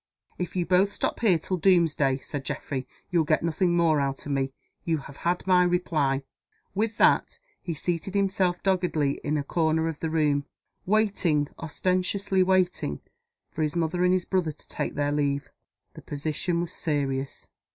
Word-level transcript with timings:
"If 0.39 0.55
you 0.55 0.65
both 0.65 0.91
stop 0.93 1.19
here 1.19 1.37
till 1.37 1.57
domesday," 1.57 2.17
said 2.17 2.43
Geoffrey, 2.43 2.87
"you'll 3.11 3.23
get 3.23 3.43
nothing 3.43 3.77
more 3.77 4.01
out 4.01 4.25
of 4.25 4.31
me. 4.31 4.51
You 4.83 4.97
have 4.97 5.17
had 5.17 5.45
my 5.45 5.61
reply." 5.61 6.23
With 6.73 6.97
that, 6.97 7.37
he 7.61 7.75
seated 7.75 8.15
himself 8.15 8.63
doggedly 8.63 9.21
in 9.23 9.37
a 9.37 9.43
corner 9.43 9.87
of 9.87 9.99
the 9.99 10.09
room; 10.09 10.47
waiting 10.87 11.49
ostentatiously 11.59 12.41
waiting 12.41 13.01
for 13.51 13.61
his 13.61 13.75
mother 13.75 14.03
and 14.03 14.11
his 14.11 14.25
brother 14.25 14.51
to 14.51 14.67
take 14.67 14.95
their 14.95 15.11
leave. 15.11 15.51
The 15.93 16.01
position 16.01 16.61
was 16.61 16.73
serious. 16.73 17.49